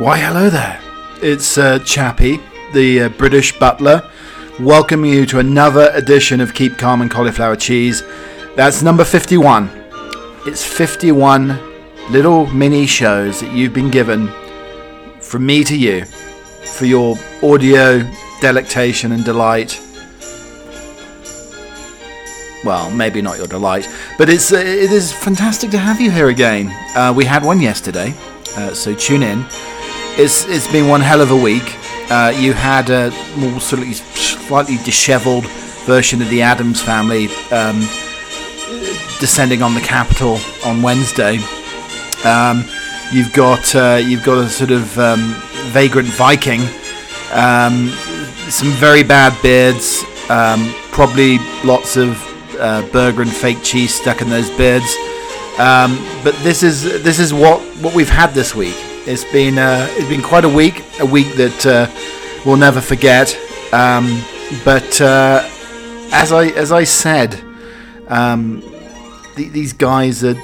[0.00, 0.80] Why, hello there.
[1.20, 2.40] It's uh, Chappie,
[2.72, 4.10] the uh, British butler,
[4.58, 8.02] welcoming you to another edition of Keep Calm and Cauliflower Cheese.
[8.56, 9.68] That's number 51.
[10.46, 11.48] It's 51
[12.10, 14.32] little mini shows that you've been given
[15.20, 18.02] from me to you for your audio
[18.40, 19.78] delectation and delight.
[22.64, 26.30] Well, maybe not your delight, but it's uh, it is fantastic to have you here
[26.30, 26.68] again.
[26.96, 28.14] Uh, we had one yesterday,
[28.56, 29.44] uh, so tune in.
[30.18, 31.76] It's it's been one hell of a week.
[32.10, 35.46] Uh, you had a more sort of slightly dishevelled
[35.86, 37.80] version of the Addams family um,
[39.20, 41.38] descending on the capital on Wednesday.
[42.24, 42.64] Um,
[43.12, 45.34] you've got uh, you've got a sort of um,
[45.72, 46.62] vagrant Viking,
[47.32, 47.88] um,
[48.48, 52.18] some very bad beards, um, probably lots of
[52.58, 54.94] uh, burger and fake cheese stuck in those beards.
[55.58, 58.76] Um, but this is this is what what we've had this week.
[59.06, 61.86] It's been uh, it's been quite a week, a week that uh,
[62.44, 63.36] we'll never forget.
[63.72, 64.22] Um,
[64.64, 65.48] but uh,
[66.12, 67.40] as I as I said,
[68.08, 68.62] um,
[69.36, 70.34] th- these guys are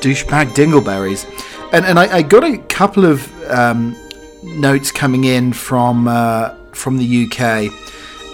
[0.00, 1.24] douchebag dingleberries,
[1.72, 3.96] and and I, I got a couple of um,
[4.42, 7.72] notes coming in from uh, from the UK,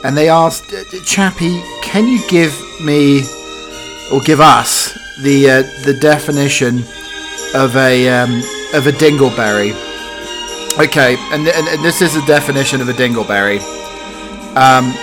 [0.05, 0.75] and they asked
[1.07, 3.23] Chappie, can you give me
[4.13, 4.93] or give us
[5.23, 6.79] the uh, the definition
[7.55, 8.43] of a um,
[8.75, 9.73] of a dingleberry.
[10.79, 13.61] Okay, and, and, and, this is a definition of a dingleberry.
[14.57, 14.95] Um,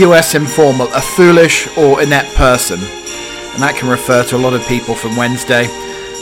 [0.00, 0.34] U.S.
[0.34, 4.94] informal, a foolish or inept person, and that can refer to a lot of people
[4.94, 5.64] from Wednesday.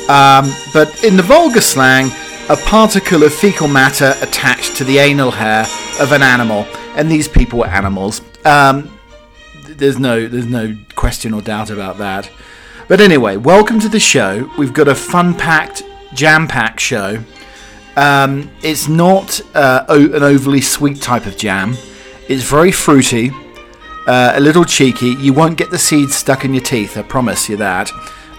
[0.09, 2.11] Um, but in the vulgar slang,
[2.49, 5.67] a particle of fecal matter attached to the anal hair
[6.01, 6.67] of an animal,
[6.97, 8.23] and these people were animals.
[8.45, 8.99] Um,
[9.65, 12.31] there's no there's no question or doubt about that.
[12.89, 14.51] But anyway, welcome to the show.
[14.57, 15.83] We've got a fun-packed
[16.15, 17.23] jam packed show.
[17.97, 21.77] Um, it's not uh, an overly sweet type of jam.
[22.29, 23.31] It's very fruity,
[24.07, 25.17] uh, a little cheeky.
[25.19, 27.91] You won't get the seeds stuck in your teeth, I promise you that.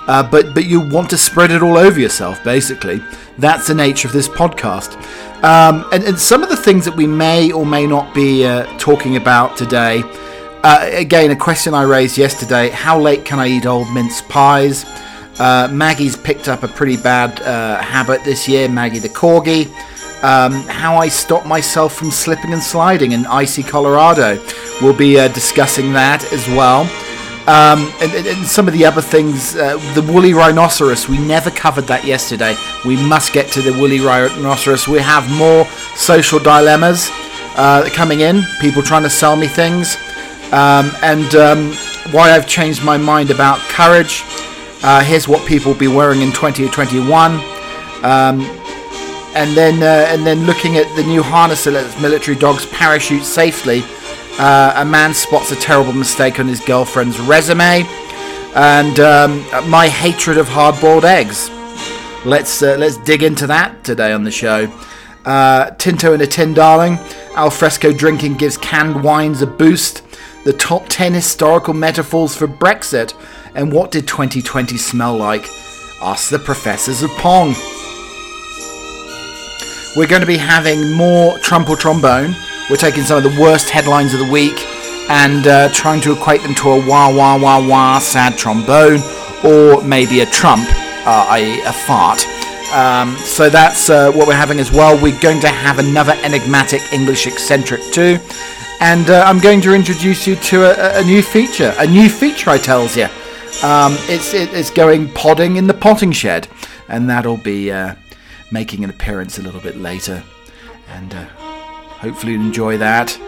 [0.07, 3.01] Uh, but but you want to spread it all over yourself, basically.
[3.37, 4.95] That's the nature of this podcast.
[5.43, 8.65] Um, and, and, some of the things that we may or may not be uh,
[8.77, 10.03] talking about today.
[10.63, 14.83] Uh, again, a question I raised yesterday: How late can I eat old mince pies?
[15.39, 19.67] Uh, Maggie's picked up a pretty bad uh, habit this year, Maggie the Corgi.
[20.21, 24.37] Um, how I stop myself from slipping and sliding in icy Colorado.
[24.81, 26.81] We'll be uh, discussing that as well.
[27.47, 31.87] Um, and, and, some of the other things, uh, the woolly rhinoceros, we never covered
[31.87, 32.55] that yesterday.
[32.85, 34.89] We must get to the woolly rhinoceros.
[34.89, 37.09] We have more social dilemmas
[37.55, 39.95] uh, coming in, people trying to sell me things,
[40.51, 41.73] um, and um,
[42.11, 44.23] why I've changed my mind about courage
[44.83, 47.33] uh, here's what people will be wearing in 2021.
[48.03, 48.41] Um,
[49.35, 53.23] and then, uh, and then looking at the new harness that lets military dogs parachute
[53.23, 53.83] safely,
[54.39, 57.83] uh, a man spots a terrible mistake on his girlfriend's resume,
[58.55, 61.49] and um, my hatred of hard-boiled eggs.
[62.25, 64.71] Let's uh, let's dig into that today on the show.
[65.25, 66.97] Uh, Tinto in a tin, darling.
[67.35, 70.03] Alfresco drinking gives canned wines a boost.
[70.43, 73.13] The top 10 historical metaphors for Brexit
[73.55, 75.45] and what did 2020 smell like?
[76.01, 77.55] Ask the professors of Pong.
[79.95, 82.35] We're going to be having more Trump or Trombone.
[82.69, 84.59] We're taking some of the worst headlines of the week
[85.09, 88.99] and uh, trying to equate them to a wah wah wah wah sad trombone
[89.43, 90.67] or maybe a Trump,
[91.07, 92.25] uh, i.e., a fart.
[92.71, 95.01] Um, so that's uh, what we're having as well.
[95.01, 98.19] We're going to have another enigmatic English eccentric too.
[98.81, 101.73] And uh, I'm going to introduce you to a, a, new feature.
[101.79, 103.07] A new feature, I tells you.
[103.63, 106.47] Um, it's it, it's going podding in the potting shed,
[106.87, 107.95] and that'll be uh,
[108.51, 110.23] making an appearance a little bit later,
[110.87, 113.19] and uh, hopefully you'll enjoy that.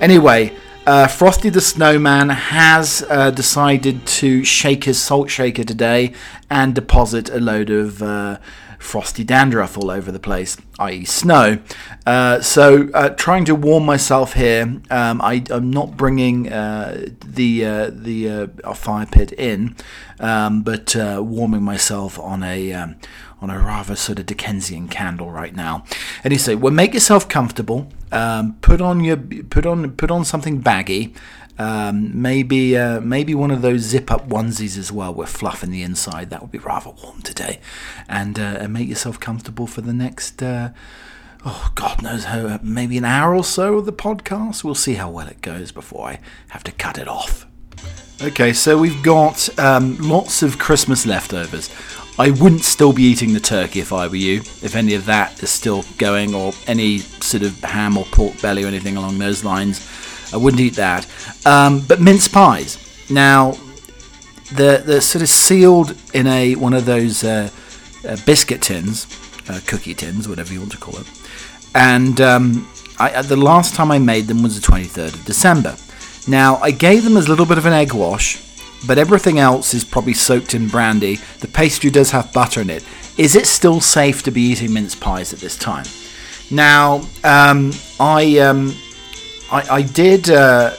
[0.00, 6.14] Anyway, uh, Frosty the Snowman has uh, decided to shake his salt shaker today
[6.48, 8.38] and deposit a load of uh,
[8.80, 11.58] frosty dandruff all over the place, i.e., snow.
[12.06, 17.64] Uh, so, uh, trying to warm myself here, um, I, am not bringing uh, the
[17.64, 19.76] uh, the fire pit in,
[20.18, 22.96] um, but warming myself on a um,
[23.40, 25.84] on a rather sort of Dickensian candle right now.
[26.24, 27.90] And you say, well, make yourself comfortable.
[28.12, 31.14] Um, put on your put on put on something baggy.
[31.60, 35.70] Um, maybe uh, maybe one of those zip up onesies as well with fluff in
[35.70, 36.30] the inside.
[36.30, 37.60] That would be rather warm today,
[38.08, 40.42] and uh, and make yourself comfortable for the next.
[40.42, 40.70] Uh,
[41.44, 42.58] oh, God knows how.
[42.62, 44.64] Maybe an hour or so of the podcast.
[44.64, 47.46] We'll see how well it goes before I have to cut it off.
[48.22, 51.68] Okay, so we've got um, lots of Christmas leftovers.
[52.18, 55.42] I wouldn't still be eating the turkey if I were you, if any of that
[55.42, 59.44] is still going, or any sort of ham or pork belly or anything along those
[59.44, 59.86] lines.
[60.32, 61.06] I wouldn't eat that.
[61.46, 62.78] Um, but mince pies.
[63.10, 63.54] Now,
[64.52, 67.50] they're, they're sort of sealed in a one of those uh,
[68.06, 69.06] uh, biscuit tins,
[69.48, 71.06] uh, cookie tins, whatever you want to call it.
[71.74, 72.68] And um,
[72.98, 75.76] I, the last time I made them was the 23rd of December.
[76.28, 78.40] Now, I gave them a little bit of an egg wash,
[78.86, 81.16] but everything else is probably soaked in brandy.
[81.40, 82.84] The pastry does have butter in it.
[83.16, 85.84] Is it still safe to be eating mince pies at this time?
[86.50, 88.74] Now, um, I, um,
[89.50, 90.30] I, I did.
[90.30, 90.70] Uh,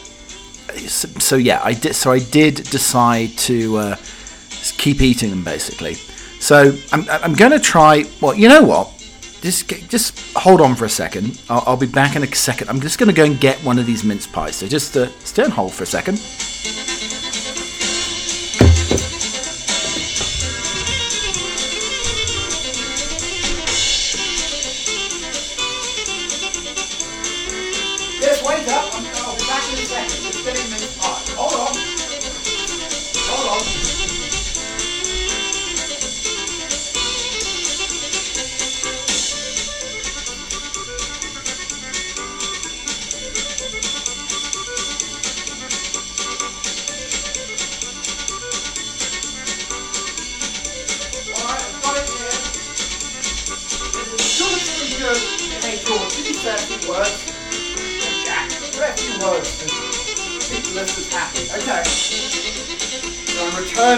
[0.88, 1.96] so, so, yeah, I did.
[1.96, 3.96] So I did decide to uh,
[4.78, 5.96] keep eating them basically.
[6.40, 8.06] So I'm, I'm going to try.
[8.22, 8.90] Well, you know what?
[9.42, 11.42] Just just hold on for a second.
[11.50, 12.70] I'll, I'll be back in a second.
[12.70, 14.56] I'm just going to go and get one of these mince pies.
[14.56, 16.20] So just uh, stay on hold for a second.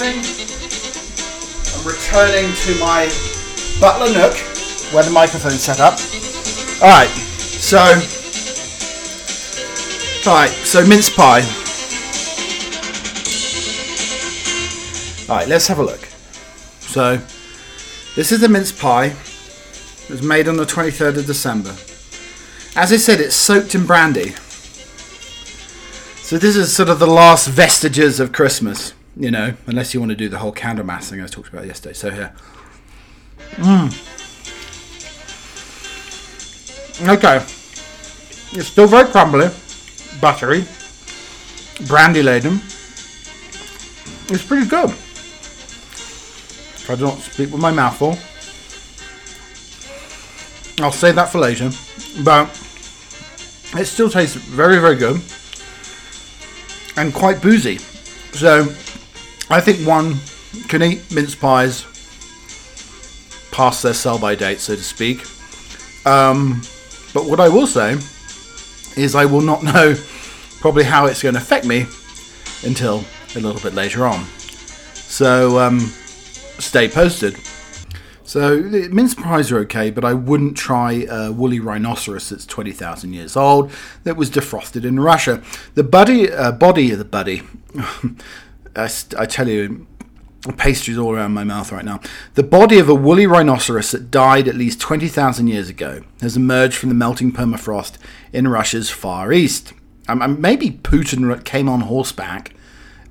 [0.04, 0.20] Returning
[1.76, 3.10] I'm returning to my
[3.80, 4.36] butler nook
[4.94, 5.94] where the microphone's set up.
[6.82, 7.80] Alright, so.
[10.30, 11.42] Alright, so mince pie.
[15.30, 16.06] Alright, let's have a look.
[16.82, 17.18] So,
[18.16, 19.06] this is the mince pie.
[19.06, 21.72] It was made on the 23rd of December.
[22.76, 24.32] As I said, it's soaked in brandy.
[26.22, 30.12] So, this is sort of the last vestiges of Christmas you know, unless you want
[30.12, 31.94] to do the whole Candlemas thing I talked about yesterday.
[31.94, 32.34] So here.
[33.56, 33.92] Mmm.
[37.08, 37.38] Okay.
[38.56, 39.50] It's still very crumbly,
[40.22, 40.66] buttery,
[41.88, 42.62] brandy laden.
[44.30, 44.90] It's pretty good.
[44.90, 48.18] If I don't speak with my mouth full.
[50.84, 51.72] I'll save that for later.
[52.24, 52.50] But
[53.76, 55.22] it still tastes very, very good.
[56.96, 57.80] And quite boozy.
[58.34, 58.66] So
[59.54, 60.16] I think one
[60.68, 61.84] can eat mince pies
[63.52, 65.20] past their sell by date, so to speak.
[66.08, 66.64] Um,
[67.14, 67.94] but what I will say
[69.00, 69.96] is I will not know
[70.60, 71.86] probably how it's going to affect me
[72.64, 73.04] until
[73.36, 74.26] a little bit later on.
[74.96, 75.80] So um,
[76.58, 77.38] stay posted.
[78.24, 83.38] So mince pies are okay, but I wouldn't try a woolly rhinoceros that's 20,000 years
[83.38, 83.72] old
[84.04, 85.44] that was defrosted in Russia.
[85.76, 87.44] The body, uh, body of the buddy,
[88.76, 89.88] I, I tell you,
[90.58, 92.02] pastries all around my mouth right now.
[92.34, 96.76] The body of a woolly rhinoceros that died at least 20,000 years ago has emerged
[96.76, 97.98] from the melting permafrost
[98.34, 99.74] in Russia's far east.
[100.10, 102.54] Um, maybe Putin came on horseback,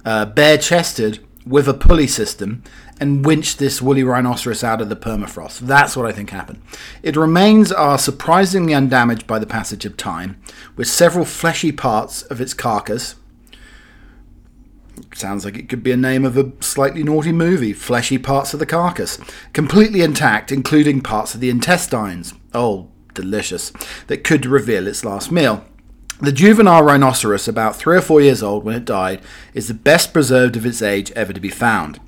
[0.05, 2.63] uh, bare chested, with a pulley system,
[3.01, 5.61] and winched this woolly rhinoceros out of the permafrost.
[5.61, 6.63] That's what I think happened.
[7.03, 10.41] Its remains are surprisingly undamaged by the passage of time,
[10.77, 13.17] with several fleshy parts of its carcass
[15.15, 17.73] Sounds like it could be a name of a slightly naughty movie.
[17.73, 19.19] Fleshy parts of the carcass.
[19.53, 22.35] Completely intact, including parts of the intestines.
[22.55, 23.73] Oh, delicious.
[24.07, 25.65] That could reveal its last meal.
[26.21, 29.21] The juvenile rhinoceros, about three or four years old when it died,
[29.55, 31.99] is the best preserved of its age ever to be found.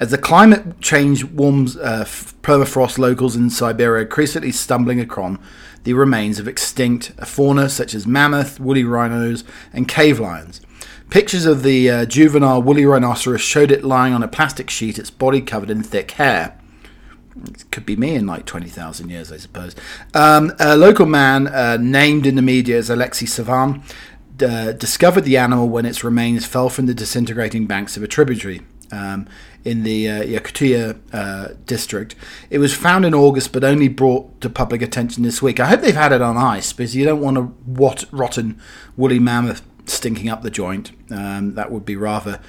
[0.00, 2.04] As the climate change warms uh,
[2.42, 5.38] permafrost locals in Siberia increasingly stumbling upon
[5.84, 10.62] the remains of extinct fauna such as mammoth, woolly rhinos, and cave lions.
[11.10, 15.10] Pictures of the uh, juvenile woolly rhinoceros showed it lying on a plastic sheet, its
[15.10, 16.58] body covered in thick hair.
[17.44, 19.74] It could be me in like 20,000 years, I suppose.
[20.12, 23.82] Um, a local man uh, named in the media as Alexei Savvin
[24.42, 28.62] uh, discovered the animal when its remains fell from the disintegrating banks of a tributary.
[28.90, 29.28] Um,
[29.64, 32.14] in the uh, Yakutia uh, district.
[32.48, 35.60] It was found in August, but only brought to public attention this week.
[35.60, 38.58] I hope they've had it on ice because you don't want a wat- rotten
[38.96, 40.92] woolly mammoth stinking up the joint.
[41.10, 42.40] Um, that would be rather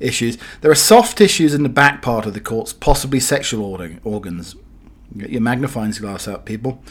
[0.00, 0.38] issues.
[0.60, 3.64] There are soft tissues in the back part of the corpse, possibly sexual
[4.04, 4.56] organs.
[5.16, 6.82] Get your magnifying glass out, people.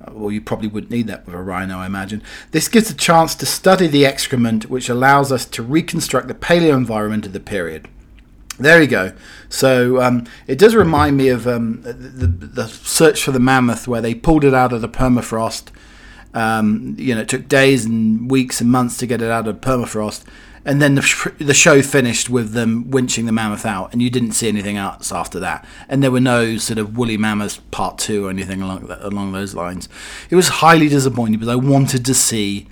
[0.00, 2.22] Uh, well, you probably wouldn't need that with a rhino, I imagine.
[2.50, 6.74] This gives a chance to study the excrement, which allows us to reconstruct the paleo
[6.74, 7.88] environment of the period.
[8.58, 9.12] There you go.
[9.48, 14.00] So um, it does remind me of um, the, the, search for the mammoth, where
[14.00, 15.68] they pulled it out of the permafrost.
[16.34, 19.60] Um, you know, it took days and weeks and months to get it out of
[19.60, 20.24] permafrost,
[20.66, 24.32] and then the, the show finished with them winching the mammoth out, and you didn't
[24.32, 25.64] see anything else after that.
[25.88, 29.30] And there were no sort of woolly mammoths part two or anything along that, along
[29.30, 29.88] those lines.
[30.28, 32.66] It was highly disappointing because I wanted to see,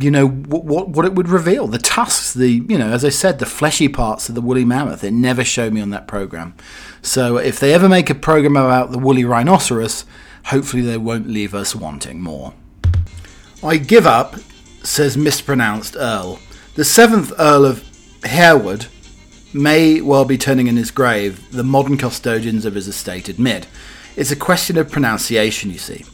[0.00, 1.68] you know, what, what what it would reveal.
[1.68, 5.04] The tusks, the you know, as I said, the fleshy parts of the woolly mammoth.
[5.04, 6.54] It never showed me on that program.
[7.00, 10.04] So if they ever make a program about the woolly rhinoceros,
[10.46, 12.54] hopefully they won't leave us wanting more.
[13.62, 14.36] I give up,
[14.82, 16.38] says mispronounced Earl.
[16.74, 17.84] The seventh Earl of
[18.24, 18.86] Harewood
[19.52, 23.66] may well be turning in his grave, the modern custodians of his estate admit.
[24.16, 26.04] It's a question of pronunciation, you see.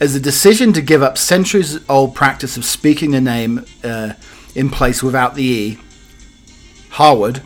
[0.00, 4.14] As the decision to give up centuries old practice of speaking the name uh,
[4.54, 5.78] in place without the E,
[6.90, 7.42] Harwood,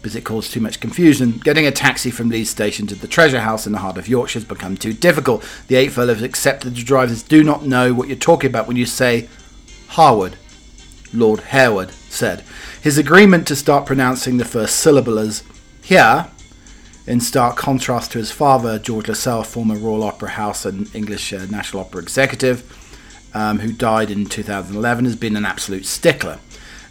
[0.00, 3.40] because it caused too much confusion, getting a taxi from Leeds Station to the Treasure
[3.40, 5.44] House in the heart of Yorkshire has become too difficult.
[5.68, 8.86] The eight fellows accepted the drivers do not know what you're talking about when you
[8.86, 9.28] say
[9.88, 10.36] Harwood.
[11.12, 12.44] Lord Harewood said.
[12.80, 15.42] His agreement to start pronouncing the first syllable as
[15.82, 16.28] here,
[17.06, 21.46] in stark contrast to his father, George Lascelles, former Royal Opera House and English uh,
[21.50, 22.62] National Opera executive,
[23.34, 26.38] um, who died in 2011, has been an absolute stickler.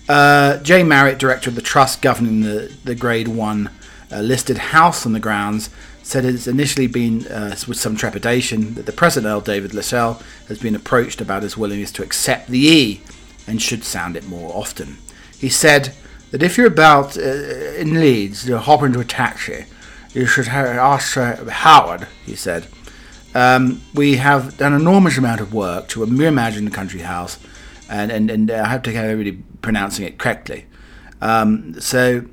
[0.10, 3.70] Uh, Jane Marriott, director of the trust governing the, the Grade 1
[4.12, 5.70] uh, listed house on the grounds,
[6.02, 10.58] said it's initially been uh, with some trepidation that the present Earl David Lascelles has
[10.58, 13.02] been approached about his willingness to accept the E
[13.46, 14.98] and should sound it more often.
[15.38, 15.94] He said
[16.32, 19.66] that if you're about uh, in Leeds to hop into a taxi,
[20.14, 22.66] you should ask Howard, he said.
[23.36, 27.38] Um, we have done an enormous amount of work to reimagine the country house,
[27.88, 30.66] and, and, and I have to get everybody pronouncing it correctly.
[31.22, 32.26] Um, so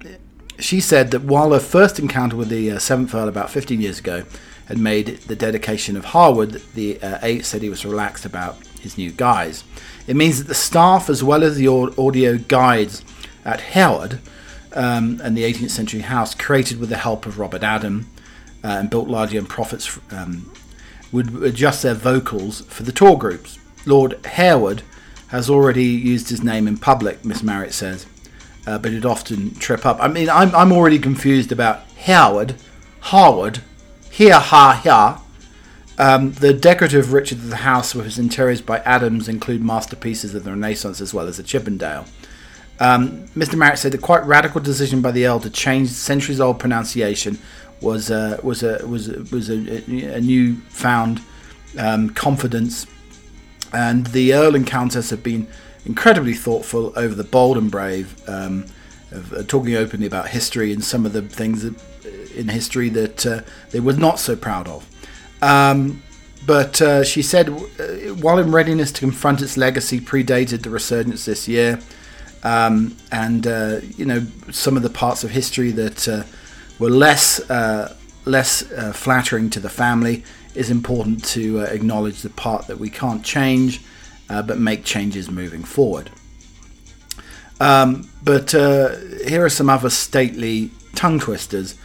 [0.59, 3.99] she said that while her first encounter with the uh, Seventh Earl about 15 years
[3.99, 4.25] ago
[4.66, 8.99] had made the dedication of Harwood, the uh, eight said he was relaxed about his
[8.99, 9.64] new guise.
[10.06, 13.04] It means that the staff, as well as the audio guides
[13.45, 14.21] at Harewood
[14.73, 18.09] um, and the 18th century house, created with the help of Robert Adam
[18.64, 20.50] uh, and built largely on profits, um,
[21.12, 23.59] would adjust their vocals for the tour groups.
[23.85, 24.83] Lord Harewood
[25.28, 28.06] has already used his name in public, Miss Marriott says,
[28.66, 29.99] uh, but it often trip up.
[30.00, 32.54] I mean, I'm, I'm already confused about Howard,
[33.00, 33.62] Harwood,
[34.11, 35.23] here, ha, here,
[35.99, 40.45] um, the decorative Richard of the house with its interiors by Adams include masterpieces of
[40.45, 42.04] the Renaissance as well as the Chippendale.
[42.78, 43.56] Um, Mr.
[43.56, 47.38] Marriott said the quite radical decision by the Earl to change centuries-old pronunciation
[47.80, 51.23] was uh, was a was a, was a, a new found
[51.78, 52.87] um, confidence,
[53.76, 55.47] and the Earl and Countess have been
[55.85, 58.64] incredibly thoughtful over the bold and brave, um,
[59.11, 61.75] of, uh, talking openly about history and some of the things that,
[62.35, 63.42] in history that uh,
[63.73, 64.88] they were not so proud of.
[65.42, 66.02] Um,
[66.47, 71.26] but uh, she said, uh, while in readiness to confront its legacy predated the resurgence
[71.26, 71.78] this year,
[72.45, 76.23] um, and uh, you know some of the parts of history that uh,
[76.78, 80.25] were less uh, less uh, flattering to the family,
[80.57, 83.83] is important to acknowledge the part that we can't change,
[84.29, 86.11] but make changes moving forward.
[87.61, 91.77] Um, but here are some other stately tongue twisters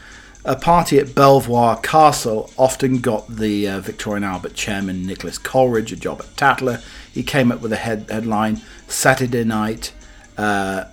[0.44, 5.92] a party at Belvoir Castle often got the uh, Victoria and Albert chairman Nicholas Coleridge
[5.92, 6.82] a job at Tatler.
[7.13, 9.94] He came up with a head- headline Saturday night
[10.38, 10.86] uh,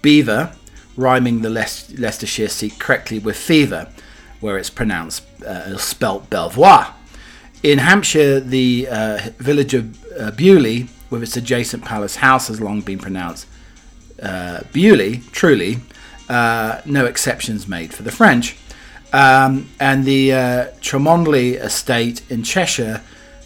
[0.00, 0.52] beaver,
[0.96, 1.66] rhyming the Le-
[1.98, 3.92] Leicestershire seat correctly with fever,
[4.40, 6.94] where it's pronounced uh, spelt Belvoir.
[7.62, 12.80] In Hampshire, the uh, village of uh, Beaulieu, with its adjacent palace house, has long
[12.80, 13.46] been pronounced
[14.22, 15.78] uh, Bewley, truly,
[16.28, 18.56] uh, no exceptions made for the French.
[19.12, 23.02] Um, and the uh, Cholmondeley estate in Cheshire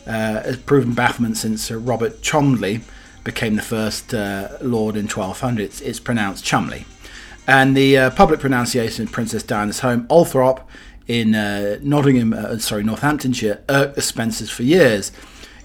[0.06, 2.82] uh, has proven bafflement since uh, Robert Cholmondeley
[3.24, 5.62] became the first uh, lord in 1200.
[5.62, 6.84] It's, it's pronounced Chumley.
[7.46, 10.62] And the uh, public pronunciation of Princess Diana's home, Althorp,
[11.06, 15.12] in uh, Nottingham, sorry, Northamptonshire, irked the Spencers for years.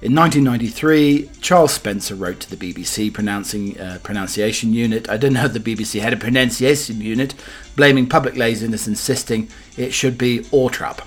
[0.02, 5.10] In 1993, Charles Spencer wrote to the BBC pronouncing uh, pronunciation unit.
[5.10, 7.36] I didn't know the BBC had a pronunciation unit,
[7.76, 11.02] blaming public laziness, insisting it should be Ortrap.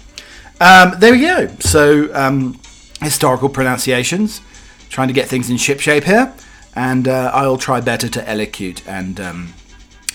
[0.61, 1.49] Um, there we go.
[1.61, 2.61] So um,
[3.01, 4.43] historical pronunciations,
[4.91, 6.31] trying to get things in ship shape here,
[6.77, 9.55] and uh, I'll try better to elocute and um,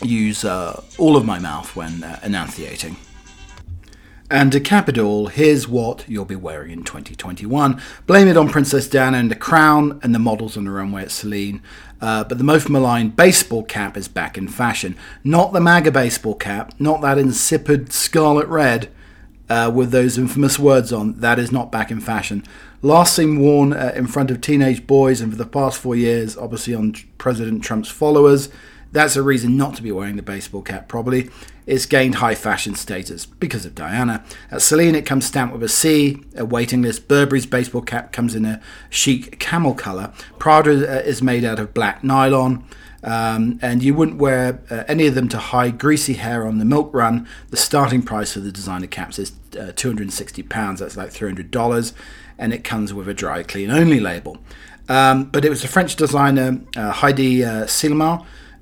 [0.03, 2.97] use uh, all of my mouth when uh, enunciating.
[4.29, 7.81] And to cap it all, here's what you'll be wearing in 2021.
[8.05, 11.11] Blame it on Princess Diana and the crown and the models on the runway at
[11.11, 11.61] Celine.
[12.01, 14.97] Uh, but the most maligned baseball cap is back in fashion.
[15.23, 18.89] Not the MAGA baseball cap, not that insipid scarlet red
[19.49, 21.13] uh, with those infamous words on.
[21.21, 22.43] That is not back in fashion.
[22.81, 26.35] Last seen worn uh, in front of teenage boys and for the past four years,
[26.35, 28.49] obviously on President Trump's followers.
[28.91, 31.29] That's a reason not to be wearing the baseball cap, probably.
[31.65, 34.23] It's gained high fashion status because of Diana.
[34.49, 37.09] At Celine, it comes stamped with a C, a waiting list.
[37.09, 40.13] Burberry's baseball cap comes in a chic camel colour.
[40.39, 42.63] Prada uh, is made out of black nylon.
[43.03, 46.65] Um, and you wouldn't wear uh, any of them to hide greasy hair on the
[46.65, 47.27] milk run.
[47.49, 50.79] The starting price for the designer caps is uh, £260.
[50.79, 51.93] That's like $300.
[52.37, 54.37] And it comes with a dry clean only label.
[54.89, 57.67] Um, but it was a French designer, uh, Hedi uh,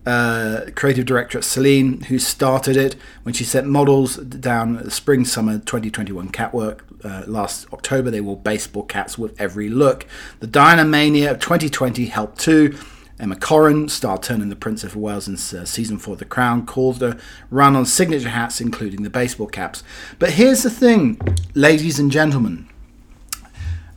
[0.06, 5.26] uh, creative director at Celine, who started it when she sent models down the spring
[5.26, 8.12] summer 2021 catwalk uh, last October.
[8.12, 10.06] They wore baseball caps with every look.
[10.40, 12.78] The Diana Mania of 2020 helped too.
[13.18, 16.66] Emma Corrin, star turning the Prince of Wales in uh, season four of The Crown,
[16.66, 17.18] caused a
[17.50, 19.84] run on signature hats, including the baseball caps.
[20.20, 21.20] But here's the thing,
[21.54, 22.68] ladies and gentlemen.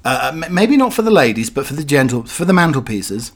[0.04, 3.32] Uh, maybe not for the ladies, but for the gentle, for the mantelpieces.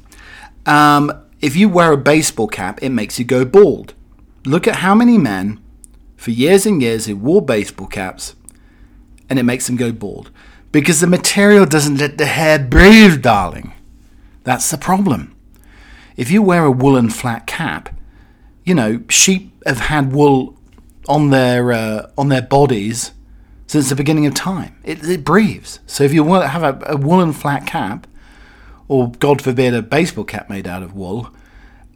[0.66, 1.12] Um,
[1.42, 3.94] if you wear a baseball cap, it makes you go bald.
[4.46, 5.60] Look at how many men,
[6.16, 8.36] for years and years, who wore baseball caps,
[9.28, 10.30] and it makes them go bald.
[10.70, 13.72] Because the material doesn't let the hair breathe, darling.
[14.44, 15.34] That's the problem.
[16.16, 17.90] If you wear a woolen flat cap,
[18.64, 20.56] you know, sheep have had wool
[21.08, 23.12] on their uh, on their bodies
[23.66, 24.76] since the beginning of time.
[24.84, 25.80] It, it breathes.
[25.86, 28.06] So if you have a, a woolen flat cap,
[28.88, 31.30] or God forbid, a baseball cap made out of wool,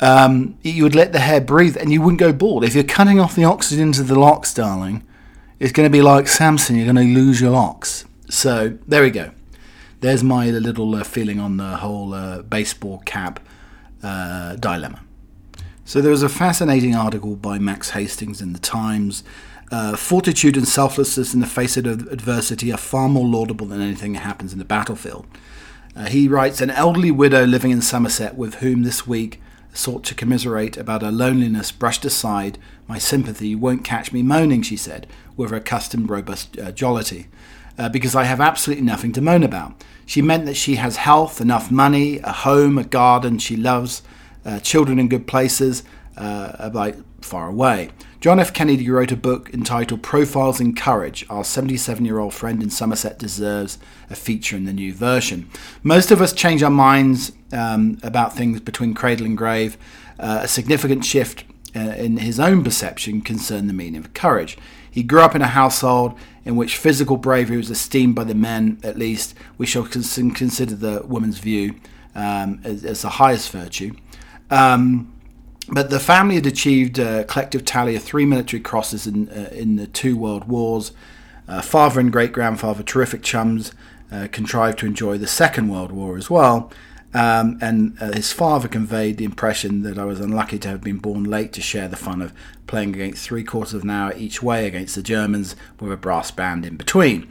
[0.00, 2.64] um, you would let the hair breathe and you wouldn't go bald.
[2.64, 5.06] If you're cutting off the oxygen to the locks, darling,
[5.58, 8.04] it's going to be like Samson, you're going to lose your locks.
[8.28, 9.30] So there we go.
[10.00, 13.40] There's my little uh, feeling on the whole uh, baseball cap
[14.02, 15.00] uh, dilemma.
[15.84, 19.24] So there was a fascinating article by Max Hastings in the Times.
[19.70, 24.12] Uh, fortitude and selflessness in the face of adversity are far more laudable than anything
[24.12, 25.26] that happens in the battlefield.
[25.96, 29.40] Uh, he writes An elderly widow living in Somerset, with whom this week
[29.72, 33.54] sought to commiserate about her loneliness, brushed aside my sympathy.
[33.54, 35.06] Won't catch me moaning, she said,
[35.36, 37.28] with her accustomed robust uh, jollity,
[37.78, 39.82] uh, because I have absolutely nothing to moan about.
[40.04, 44.02] She meant that she has health, enough money, a home, a garden she loves,
[44.44, 45.82] uh, children in good places,
[46.16, 47.90] uh, about far away.
[48.18, 48.54] John F.
[48.54, 51.26] Kennedy wrote a book entitled Profiles in Courage.
[51.28, 55.50] Our 77 year old friend in Somerset deserves a feature in the new version.
[55.82, 59.76] Most of us change our minds um, about things between cradle and grave.
[60.18, 61.44] Uh, a significant shift
[61.76, 64.56] uh, in his own perception concerned the meaning of courage.
[64.90, 68.80] He grew up in a household in which physical bravery was esteemed by the men,
[68.82, 69.34] at least.
[69.58, 71.74] We shall consider the woman's view
[72.14, 73.94] um, as, as, the highest virtue.
[74.50, 75.12] Um,
[75.68, 79.76] but the family had achieved a collective tally of three military crosses in, uh, in
[79.76, 80.92] the two world wars.
[81.48, 83.72] Uh, father and great grandfather, terrific chums,
[84.10, 86.70] uh, contrived to enjoy the Second World War as well.
[87.14, 90.98] Um, and uh, his father conveyed the impression that I was unlucky to have been
[90.98, 92.32] born late to share the fun of
[92.66, 96.30] playing against three quarters of an hour each way against the Germans with a brass
[96.30, 97.26] band in between.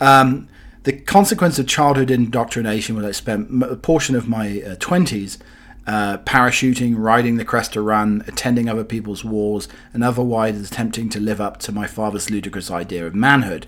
[0.00, 0.48] Um,
[0.84, 5.38] the consequence of childhood indoctrination was I spent a portion of my uh, 20s
[5.86, 11.40] uh, parachuting, riding the Cresta Run, attending other people's wars, and otherwise attempting to live
[11.40, 13.66] up to my father's ludicrous idea of manhood.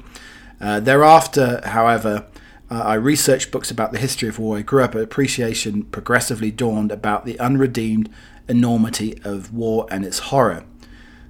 [0.61, 2.27] Uh, thereafter, however,
[2.71, 4.59] uh, I researched books about the history of war.
[4.59, 8.11] I grew up, an appreciation progressively dawned about the unredeemed
[8.49, 10.65] enormity of war and its horror.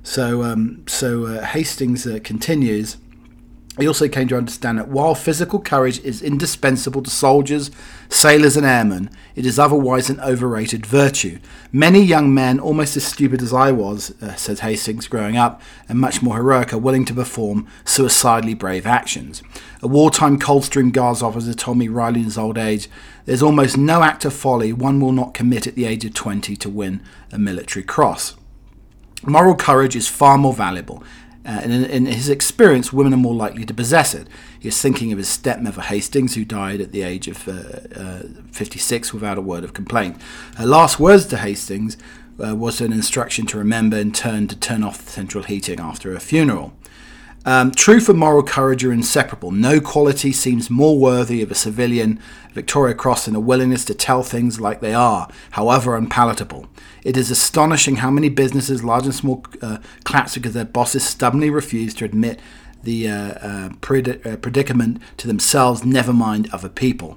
[0.03, 2.97] So, um, so uh, Hastings uh, continues.
[3.79, 7.71] He also came to understand that while physical courage is indispensable to soldiers,
[8.09, 11.39] sailors, and airmen, it is otherwise an overrated virtue.
[11.73, 15.61] Many young men, almost as stupid as I was, uh, says Hastings, growing up,
[15.91, 19.43] and much more heroic, are willing to perform suicidally brave actions.
[19.83, 22.89] A wartime Coldstream Guards officer told me wryly in his old age,
[23.27, 26.57] there's almost no act of folly one will not commit at the age of 20
[26.57, 28.37] to win a military cross.
[29.23, 31.03] Moral courage is far more valuable
[31.47, 34.27] uh, and in, in, his experience, women are more likely to possess it.
[34.59, 37.53] He is thinking of his stepmother Hastings, who died at the age of uh,
[37.99, 40.21] uh, 56 without a word of complaint.
[40.57, 41.97] Her last words to Hastings
[42.45, 46.13] uh, was an instruction to remember in turn to turn off the central heating after
[46.13, 46.73] her funeral.
[47.47, 49.53] Um, truth and moral courage are inseparable.
[49.53, 52.19] No quality seems more worthy of a civilian
[52.53, 56.67] Victoria Cross than a willingness to tell things like they are, however unpalatable.
[57.05, 61.49] It is astonishing how many businesses, large and small, uh, collapse because their bosses stubbornly
[61.49, 62.41] refuse to admit
[62.83, 67.17] the uh, uh, pred- uh, predicament to themselves, never mind other people.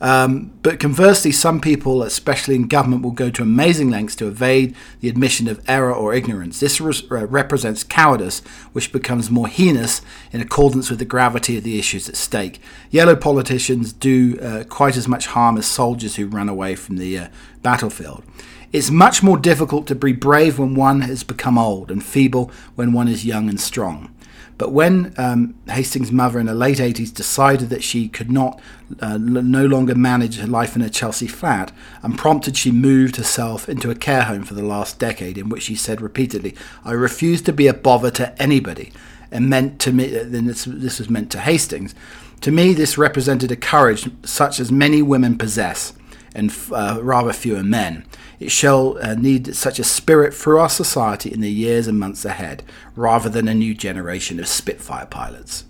[0.00, 4.74] Um, but conversely, some people, especially in government, will go to amazing lengths to evade
[5.00, 6.58] the admission of error or ignorance.
[6.58, 8.40] This re- uh, represents cowardice,
[8.72, 10.00] which becomes more heinous
[10.32, 12.60] in accordance with the gravity of the issues at stake.
[12.90, 17.18] Yellow politicians do uh, quite as much harm as soldiers who run away from the
[17.18, 17.28] uh,
[17.62, 18.24] battlefield.
[18.72, 22.92] It's much more difficult to be brave when one has become old and feeble when
[22.92, 24.14] one is young and strong.
[24.60, 28.60] But when um, Hastings' mother in her late 80s decided that she could not
[29.00, 33.70] uh, no longer manage her life in a Chelsea flat, and prompted she moved herself
[33.70, 37.40] into a care home for the last decade, in which she said repeatedly, "I refuse
[37.42, 38.92] to be a bother to anybody,"
[39.30, 40.14] and meant to me.
[40.14, 41.94] Uh, then this, this was meant to Hastings.
[42.42, 45.94] To me, this represented a courage such as many women possess,
[46.34, 48.04] and uh, rather fewer men.
[48.38, 52.24] It shall uh, need such a spirit through our society in the years and months
[52.24, 52.62] ahead,
[52.96, 55.64] rather than a new generation of Spitfire pilots.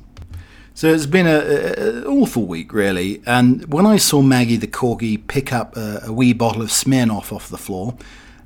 [0.74, 3.20] So it's been an awful week, really.
[3.26, 7.32] And when I saw Maggie the corgi pick up a, a wee bottle of Smirnoff
[7.32, 7.98] off the floor,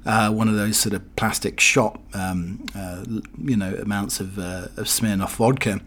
[0.04, 3.04] uh, one of those sort of plastic shot, um, uh,
[3.38, 5.80] you know, amounts of, uh, of Smirnoff vodka,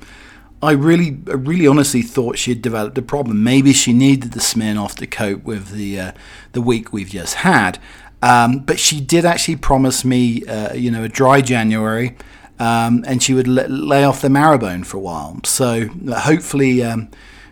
[0.61, 3.43] I really, really honestly thought she had developed a problem.
[3.43, 6.11] Maybe she needed the Smirnoff to cope with the uh,
[6.53, 7.79] the week we've just had.
[8.23, 12.17] Um, but she did actually promise me, uh, you know, a dry January,
[12.57, 15.39] um, and she would l- lay off the marrowbone for a while.
[15.43, 17.09] So uh, hopefully, um,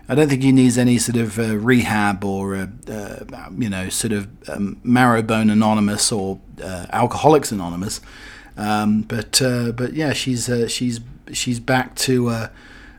[0.08, 3.88] I don't think he needs any sort of uh, rehab or, uh, uh, you know,
[3.88, 6.40] sort of um, marrowbone anonymous or
[6.92, 8.00] alcoholics anonymous.
[8.56, 9.40] Um, but
[9.76, 11.00] but yeah, she's she's
[11.32, 12.48] she's back to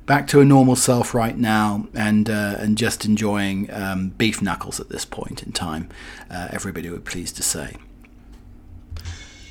[0.07, 4.79] back to a normal self right now and uh, and just enjoying um, beef knuckles
[4.79, 5.89] at this point in time.
[6.31, 7.75] Uh, everybody would please to say.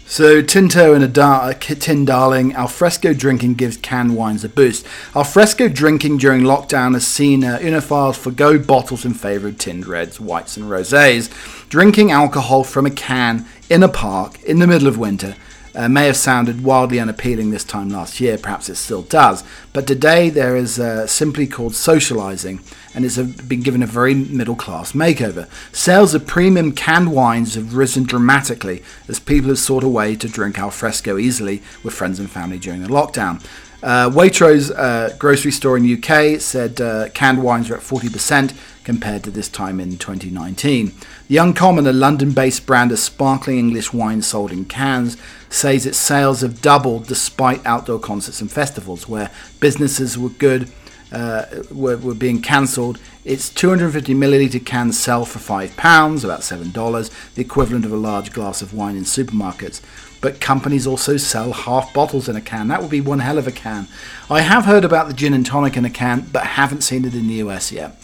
[0.09, 4.87] So Tinto and a, dar- a tin darling, alfresco drinking gives canned wines a boost.
[5.17, 10.21] Alfresco drinking during lockdown has seen uh, oenophiles forgo bottles in favour of tinned reds,
[10.21, 11.29] whites, and rosés.
[11.69, 15.35] Drinking alcohol from a can in a park in the middle of winter
[15.77, 19.87] uh, may have sounded wildly unappealing this time last year, perhaps it still does, but
[19.87, 22.61] today there is uh, simply called socializing
[22.95, 25.49] and it's a, been given a very middle class makeover.
[25.71, 30.29] Sales of premium canned wines have risen dramatically as people have sought a way to
[30.29, 33.45] drink al fresco easily with friends and family during the lockdown.
[33.83, 38.57] Uh, Waitrose uh, grocery store in the UK said uh, canned wines are at 40%
[38.85, 40.93] compared to this time in 2019.
[41.29, 45.17] The Uncommon, a London based brand of sparkling English wine sold in cans,
[45.49, 50.71] says its sales have doubled despite outdoor concerts and festivals where businesses were good.
[51.13, 52.99] Uh, were, were being cancelled.
[53.25, 57.97] Its 250 milliliter cans sell for five pounds, about seven dollars, the equivalent of a
[57.97, 59.81] large glass of wine in supermarkets.
[60.21, 62.67] But companies also sell half bottles in a can.
[62.69, 63.87] That would be one hell of a can.
[64.29, 67.15] I have heard about the gin and tonic in a can, but haven't seen it
[67.15, 68.03] in the US yet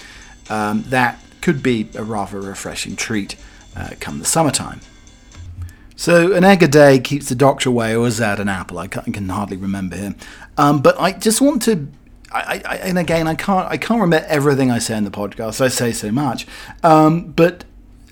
[0.48, 3.36] um, that could be a rather refreshing treat
[3.76, 4.80] uh, come the summertime.
[5.96, 8.78] So an egg a day keeps the doctor away, or is that an apple?
[8.78, 10.16] I, can, hardly remember him.
[10.56, 11.86] Um, but I just want to,
[12.32, 15.60] I, I, and again, I can't, I can't remember everything I say in the podcast.
[15.60, 16.46] I say so much,
[16.82, 17.64] um, but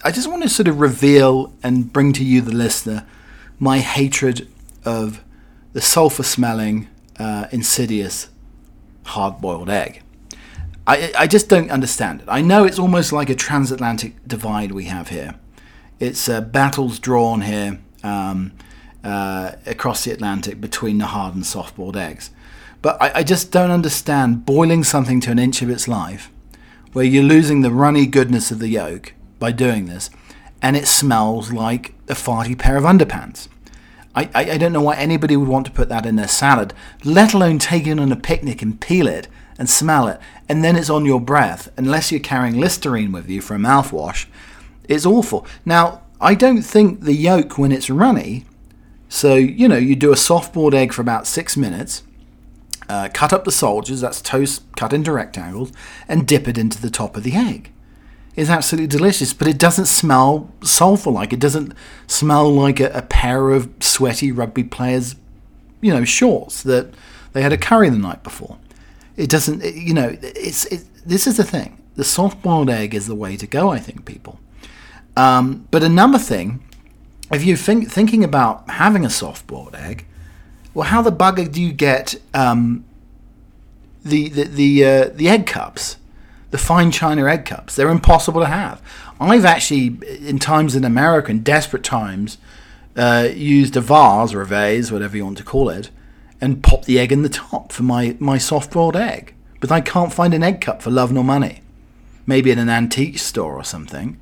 [0.04, 3.06] I just want to sort of reveal and bring to you, the listener,
[3.58, 4.46] my hatred
[4.84, 5.22] of
[5.72, 6.88] the sulfur-smelling,
[7.18, 8.28] uh, insidious,
[9.04, 10.02] hard-boiled egg.
[10.90, 12.26] I, I just don't understand it.
[12.29, 15.37] I know it's almost like a transatlantic divide we have here.
[16.00, 18.50] It's uh, battles drawn here um,
[19.05, 22.31] uh, across the Atlantic between the hard and soft boiled eggs.
[22.83, 26.29] But I, I just don't understand boiling something to an inch of its life,
[26.92, 30.11] where you're losing the runny goodness of the yolk by doing this,
[30.61, 33.46] and it smells like a farty pair of underpants.
[34.16, 36.74] I, I, I, don't know why anybody would want to put that in their salad,
[37.05, 39.29] let alone take it on a picnic and peel it
[39.61, 40.18] and smell it,
[40.49, 44.25] and then it's on your breath, unless you're carrying Listerine with you for a mouthwash,
[44.88, 45.46] it's awful.
[45.66, 48.46] Now, I don't think the yolk when it's runny,
[49.11, 52.05] so you know, you do a soft boiled egg for about six minutes,
[52.88, 55.73] uh, cut up the soldiers, that's toast cut into rectangles,
[56.09, 57.70] and dip it into the top of the egg.
[58.37, 61.35] It's absolutely delicious, but it doesn't smell sulfur like.
[61.35, 61.75] It doesn't
[62.07, 65.16] smell like a, a pair of sweaty rugby players,
[65.83, 66.94] you know, shorts that
[67.35, 68.57] they had a curry the night before.
[69.20, 71.76] It doesn't, you know, it's it, this is the thing.
[71.96, 74.40] The soft boiled egg is the way to go, I think, people.
[75.14, 76.64] Um, but another thing,
[77.30, 80.06] if you're think, thinking about having a soft boiled egg,
[80.72, 82.87] well, how the bugger do you get um,
[84.02, 85.98] the the the, uh, the egg cups,
[86.50, 87.76] the fine china egg cups?
[87.76, 88.80] They're impossible to have.
[89.20, 92.38] I've actually, in times in America, in desperate times,
[92.96, 95.90] uh, used a vase or a vase, whatever you want to call it,
[96.40, 99.35] and pop the egg in the top for my, my soft boiled egg.
[99.61, 101.62] But I can't find an egg cup for love nor money.
[102.26, 104.18] Maybe in an antique store or something.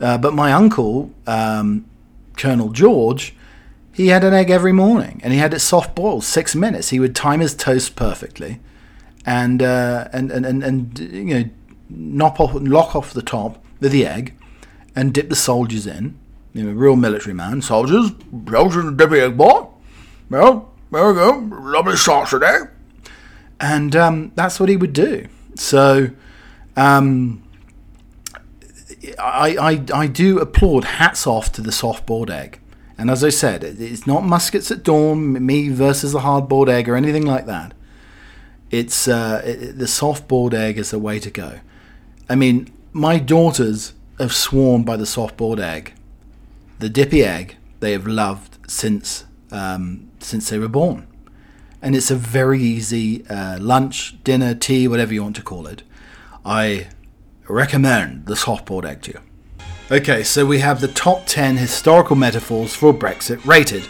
[0.00, 1.84] Uh, but my uncle, um,
[2.36, 3.34] Colonel George,
[3.92, 6.90] he had an egg every morning and he had it soft boiled, six minutes.
[6.90, 8.60] He would time his toast perfectly
[9.24, 11.44] and, uh, and, and, and, and, you know,
[11.88, 14.34] knock off, lock off the top with the egg
[14.96, 16.18] and dip the soldiers in.
[16.52, 17.62] You know, real military man.
[17.62, 18.12] Soldiers,
[18.48, 19.66] soldiers, dip the egg, boy.
[20.30, 21.48] Well, there we go.
[21.60, 22.58] Lovely sauce today.
[23.60, 25.28] And um, that's what he would do.
[25.56, 26.10] So,
[26.76, 27.42] um,
[29.18, 32.60] I, I, I do applaud hats off to the soft boiled egg.
[32.96, 36.88] And as I said, it's not muskets at dawn, me versus the hard boiled egg
[36.88, 37.74] or anything like that.
[38.70, 41.60] It's uh, it, the soft boiled egg is the way to go.
[42.28, 45.92] I mean, my daughters have sworn by the soft boiled egg.
[46.78, 51.06] The dippy egg they have loved since um, since they were born,
[51.82, 55.82] and it's a very easy uh, lunch, dinner, tea, whatever you want to call it.
[56.44, 56.88] I
[57.48, 59.20] recommend the soft boiled egg to you.
[59.90, 63.86] Okay, so we have the top 10 historical metaphors for Brexit rated.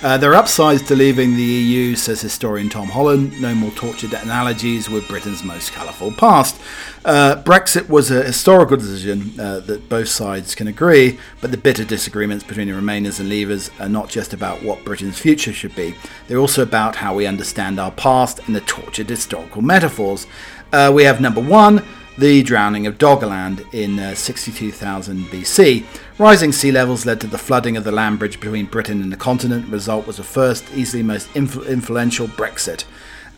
[0.00, 3.40] Uh, there are upsides to leaving the EU, says historian Tom Holland.
[3.42, 6.60] No more tortured analogies with Britain's most colourful past.
[7.04, 11.84] Uh, Brexit was a historical decision uh, that both sides can agree, but the bitter
[11.84, 15.96] disagreements between the Remainers and Leavers are not just about what Britain's future should be,
[16.28, 20.28] they're also about how we understand our past and the tortured historical metaphors.
[20.72, 21.84] Uh, we have number one,
[22.18, 25.86] the drowning of Doggerland in uh, 62,000 BC.
[26.18, 29.16] Rising sea levels led to the flooding of the land bridge between Britain and the
[29.16, 29.66] continent.
[29.66, 32.84] The result was the first, easily most influ- influential Brexit.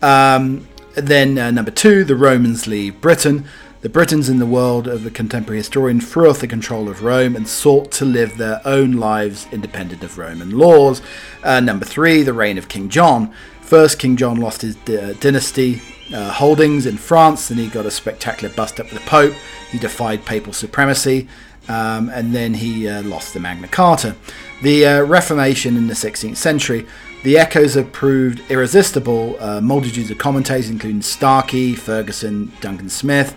[0.03, 3.45] Um, then, uh, number two, the Romans leave Britain.
[3.83, 7.37] The Britons in the world of the contemporary historian threw off the control of Rome
[7.37, 11.01] and sought to live their own lives independent of Roman laws.
[11.43, 13.33] Uh, number three, the reign of King John.
[13.61, 15.81] First, King John lost his uh, dynasty
[16.13, 19.35] uh, holdings in France, and he got a spectacular bust up with the Pope.
[19.71, 21.29] He defied papal supremacy,
[21.69, 24.17] um, and then he uh, lost the Magna Carta.
[24.63, 26.87] The uh, Reformation in the 16th century,
[27.23, 29.37] the echoes have proved irresistible.
[29.39, 33.37] Uh, multitudes of commentators, including Starkey, Ferguson, Duncan Smith,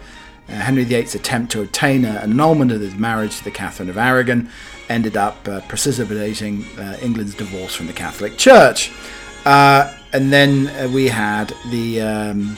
[0.50, 3.98] uh, Henry VIII's attempt to obtain an annulment of his marriage to the Catherine of
[3.98, 4.50] Aragon
[4.90, 6.66] ended up uh, precipitating
[7.02, 8.92] England's divorce from the Catholic Church.
[10.14, 12.58] And then uh, we had the um,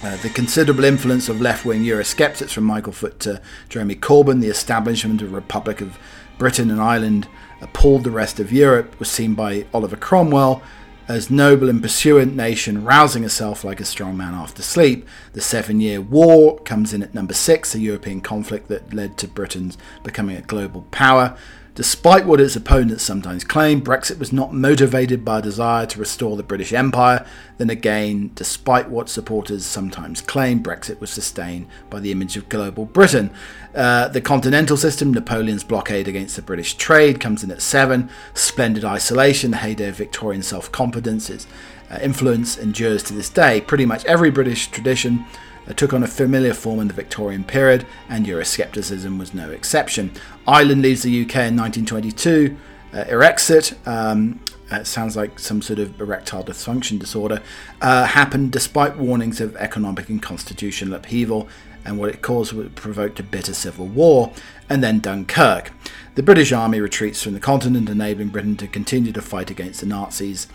[0.00, 4.40] uh, the considerable influence of left-wing Eurosceptics from Michael Foot to Jeremy Corbyn.
[4.40, 5.98] The establishment of Republic of
[6.38, 7.26] Britain and Ireland
[7.60, 8.98] appalled the rest of Europe.
[9.00, 10.62] Was seen by Oliver Cromwell
[11.08, 15.08] as noble and pursuant nation, rousing herself like a strong man after sleep.
[15.32, 19.26] The Seven Year War comes in at number six, a European conflict that led to
[19.26, 21.36] Britain's becoming a global power.
[21.78, 26.36] Despite what its opponents sometimes claim, Brexit was not motivated by a desire to restore
[26.36, 27.24] the British Empire.
[27.56, 32.84] Then again, despite what supporters sometimes claim, Brexit was sustained by the image of global
[32.84, 33.30] Britain.
[33.76, 38.10] Uh, the continental system, Napoleon's blockade against the British trade, comes in at seven.
[38.34, 41.46] Splendid isolation, the heyday of Victorian self confidence, its
[41.92, 43.60] uh, influence endures to this day.
[43.60, 45.24] Pretty much every British tradition
[45.68, 50.10] uh, took on a familiar form in the Victorian period, and Euroscepticism was no exception.
[50.48, 52.56] Ireland leaves the UK in 1922.
[52.94, 54.40] Uh, Erexit, um,
[54.72, 57.42] it sounds like some sort of erectile dysfunction disorder,
[57.82, 61.48] uh, happened despite warnings of economic and constitutional upheaval,
[61.84, 64.32] and what it caused would provoke a bitter civil war,
[64.70, 65.70] and then Dunkirk.
[66.14, 69.86] The British Army retreats from the continent, enabling Britain to continue to fight against the
[69.86, 70.46] Nazis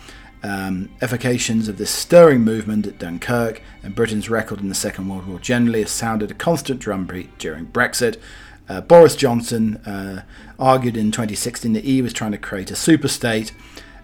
[0.44, 5.26] um, evocations of this stirring movement at Dunkirk and Britain's record in the Second World
[5.26, 8.20] War generally have sounded a constant drumbeat during Brexit.
[8.68, 10.22] Uh, Boris Johnson uh,
[10.58, 13.52] argued in 2016 that he was trying to create a super state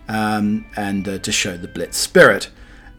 [0.09, 2.51] um, and uh, to show the Blitz spirit.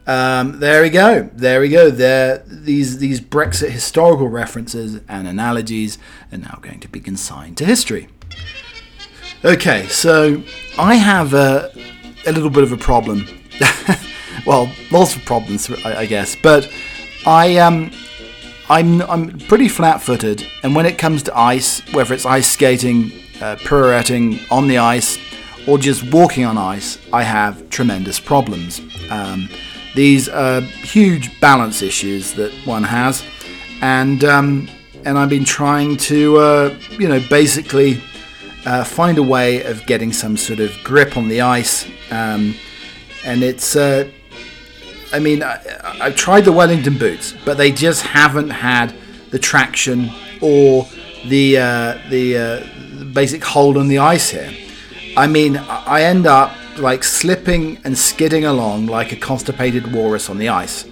[0.06, 1.30] Um, there we go.
[1.32, 1.88] There we go.
[1.90, 5.96] There, these these Brexit historical references and analogies
[6.32, 8.08] are now going to be consigned to history.
[9.44, 10.42] Okay, so
[10.78, 11.72] I have a,
[12.26, 13.26] a little bit of a problem.
[14.46, 16.36] well, lots of problems, I, I, guess.
[16.36, 16.70] But
[17.26, 17.90] I um,
[18.68, 23.56] I'm I'm pretty flat-footed, and when it comes to ice, whether it's ice skating, uh,
[23.56, 25.18] pirouetting on the ice,
[25.66, 28.80] or just walking on ice, I have tremendous problems.
[29.10, 29.48] Um,
[29.94, 33.24] these are huge balance issues that one has,
[33.80, 34.68] and um,
[35.04, 38.00] and I've been trying to uh, you know basically
[38.64, 41.86] uh, find a way of getting some sort of grip on the ice.
[42.10, 42.54] Um,
[43.24, 44.10] and it's, uh,
[45.12, 45.58] I mean, I,
[45.98, 48.94] have tried the Wellington boots, but they just haven't had
[49.30, 50.88] the traction or
[51.26, 54.52] the uh, the uh, basic hold on the ice here.
[55.16, 60.38] I mean, I end up like slipping and skidding along like a constipated walrus on
[60.38, 60.86] the ice.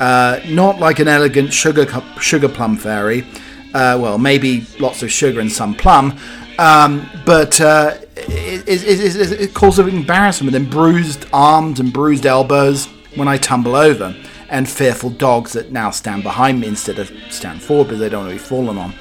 [0.00, 1.86] Uh, not like an elegant sugar
[2.20, 3.24] sugar plum fairy.
[3.72, 6.16] Uh, well, maybe lots of sugar and some plum,
[6.58, 12.88] um, but uh, it, it, it, it, causes embarrassment and bruised arms and bruised elbows
[13.16, 14.16] when I tumble over,
[14.48, 18.26] and fearful dogs that now stand behind me instead of stand forward because they don't
[18.26, 18.94] want to be fallen on.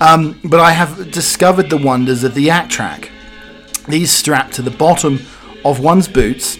[0.00, 3.10] Um, but I have discovered the wonders of the Yak Track.
[3.88, 5.20] These strap to the bottom
[5.64, 6.58] of one's boots,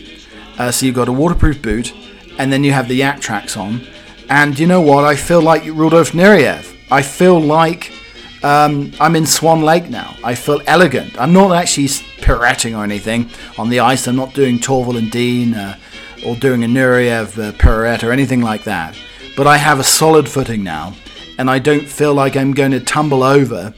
[0.59, 1.93] uh, so you've got a waterproof boot,
[2.39, 3.87] and then you have the Yaktrax on.
[4.29, 5.05] And you know what?
[5.05, 6.77] I feel like Rudolf Nureyev.
[6.91, 7.93] I feel like
[8.43, 10.17] um, I'm in Swan Lake now.
[10.25, 11.21] I feel elegant.
[11.21, 11.89] I'm not actually
[12.21, 14.07] pirouetting or anything on the ice.
[14.07, 15.79] I'm not doing Torvill and Dean uh,
[16.25, 18.97] or doing a Nureyev uh, pirouette or anything like that.
[19.37, 20.95] But I have a solid footing now,
[21.39, 23.75] and I don't feel like I'm going to tumble over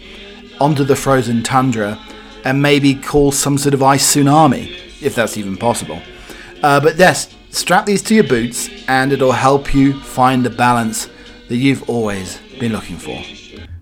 [0.61, 1.99] onto the frozen tundra
[2.45, 6.01] and maybe cause some sort of ice tsunami, if that's even possible.
[6.63, 11.09] Uh, but yes, strap these to your boots, and it'll help you find the balance
[11.49, 13.23] that you've always been looking for.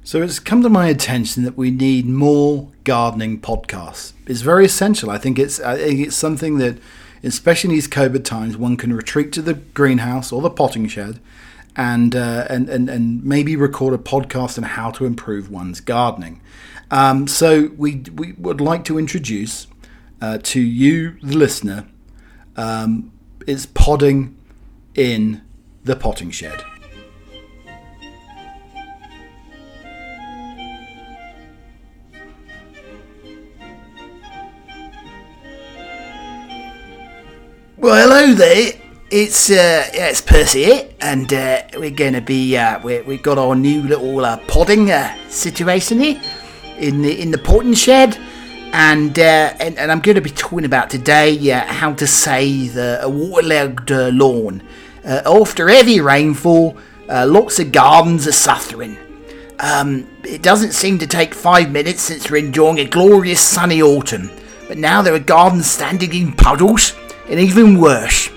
[0.03, 4.13] So it's come to my attention that we need more gardening podcasts.
[4.27, 5.09] It's very essential.
[5.09, 6.79] I think it's I think it's something that,
[7.23, 11.21] especially in these COVID times, one can retreat to the greenhouse or the potting shed,
[11.77, 16.41] and uh, and and and maybe record a podcast on how to improve one's gardening.
[16.91, 19.67] Um, so we we would like to introduce
[20.21, 21.87] uh, to you, the listener,
[22.57, 23.13] um,
[23.47, 24.37] is podding
[24.95, 25.43] in
[25.85, 26.63] the potting shed.
[38.33, 43.25] It's uh, yeah, it's Percy here, and uh, we're going to be uh, we we've
[43.25, 46.23] got our new little uh, podding uh, situation here
[46.79, 48.17] in the in the potting shed,
[48.73, 53.09] and uh, and, and I'm going to be talking about today how to save a
[53.09, 54.63] waterlogged lawn.
[55.05, 56.77] After heavy rainfall,
[57.09, 58.97] lots of gardens are suffering.
[59.59, 64.31] Um, it doesn't seem to take five minutes since we're enjoying a glorious sunny autumn,
[64.69, 66.95] but now there are gardens standing in puddles
[67.31, 68.29] and even worse.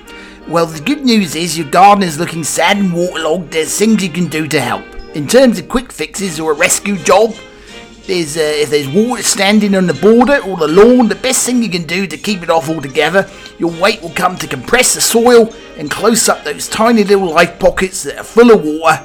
[0.47, 3.51] Well, the good news is your garden is looking sad and waterlogged.
[3.51, 4.85] There's things you can do to help.
[5.15, 7.33] In terms of quick fixes or a rescue job,
[8.05, 11.63] there's, uh, if there's water standing on the border or the lawn, the best thing
[11.63, 15.01] you can do to keep it off altogether, your weight will come to compress the
[15.01, 19.01] soil and close up those tiny little life pockets that are full of water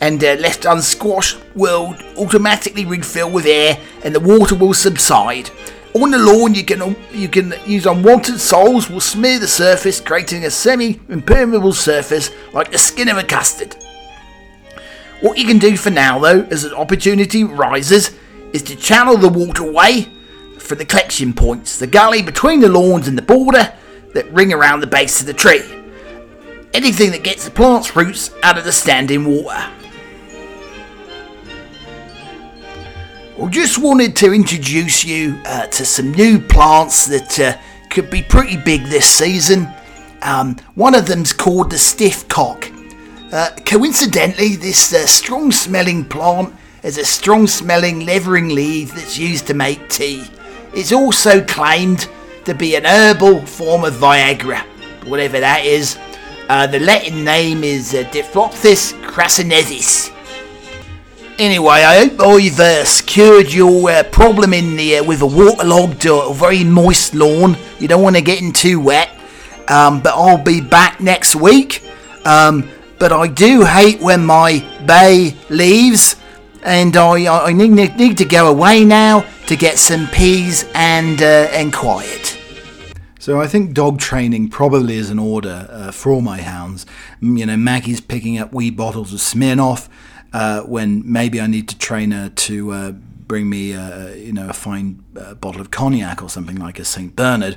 [0.00, 5.50] and uh, left unsquashed will automatically refill with air and the water will subside.
[5.94, 10.44] On the lawn, you can you can use unwanted soils will smear the surface, creating
[10.44, 13.76] a semi-impermeable surface like the skin of a custard.
[15.20, 18.10] What you can do for now, though, as an opportunity rises,
[18.52, 20.08] is to channel the water away
[20.58, 23.72] from the collection points, the gully between the lawns and the border
[24.14, 25.62] that ring around the base of the tree.
[26.72, 29.64] Anything that gets the plant's roots out of the standing water.
[33.36, 37.58] I just wanted to introduce you uh, to some new plants that uh,
[37.90, 39.66] could be pretty big this season.
[40.22, 42.70] Um, one of them's called the stiff cock.
[43.32, 49.48] Uh, coincidentally, this uh, strong smelling plant has a strong smelling levering leaf that's used
[49.48, 50.24] to make tea.
[50.72, 52.08] It's also claimed
[52.44, 54.60] to be an herbal form of Viagra,
[55.08, 55.98] whatever that is.
[56.48, 60.13] Uh, the Latin name is uh, Diphlophis crassinensis.
[61.36, 66.06] Anyway, I hope I've uh, secured your uh, problem in the uh, with a waterlogged
[66.06, 67.56] or very moist lawn.
[67.80, 69.10] You don't want to get in too wet.
[69.66, 71.82] Um, but I'll be back next week.
[72.24, 72.70] Um,
[73.00, 76.14] but I do hate when my bay leaves,
[76.62, 81.48] and I, I need, need to go away now to get some peas and uh,
[81.50, 82.38] and quiet.
[83.18, 86.86] So I think dog training probably is an order uh, for all my hounds.
[87.20, 89.88] You know, Maggie's picking up wee bottles of Smirnoff
[90.34, 94.48] uh, when maybe I need to train her to uh, bring me, uh, you know,
[94.48, 97.14] a fine uh, bottle of cognac or something like a St.
[97.14, 97.56] Bernard.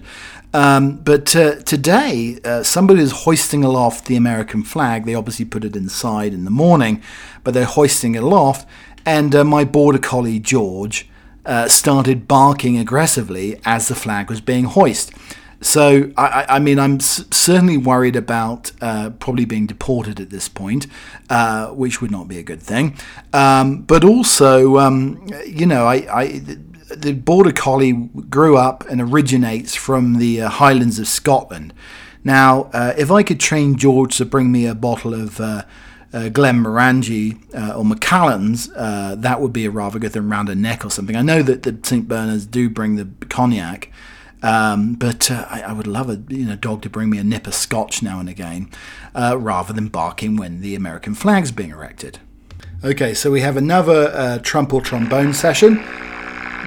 [0.53, 5.05] Um, but today, somebody is hoisting aloft the American flag.
[5.05, 7.01] They obviously put it inside in the morning,
[7.43, 8.67] but they're hoisting it aloft.
[9.05, 11.09] And my border collie, George,
[11.67, 15.15] started barking aggressively as the flag was being hoisted.
[15.59, 20.85] So, I, I mean, I'm certainly worried about uh, probably being deported at this point,
[21.29, 22.95] uh, which would not be a good thing.
[23.33, 26.41] Um, but also, um, you know, I, I,
[26.95, 27.93] the Border Collie
[28.29, 31.73] grew up and originates from the uh, Highlands of Scotland.
[32.23, 35.63] Now, uh, if I could train George to bring me a bottle of uh,
[36.13, 40.55] uh, Glenmorangie uh, or Macallan's, uh, that would be a rather good thing around a
[40.55, 41.15] neck or something.
[41.15, 42.07] I know that the St.
[42.07, 43.91] Bernards do bring the cognac,
[44.43, 47.23] Um, but uh, I, I, would love a you know dog to bring me a
[47.23, 48.69] nip of scotch now and again,
[49.15, 52.19] uh, rather than barking when the American flag's being erected.
[52.83, 55.83] Okay, so we have another uh, trump or trombone session.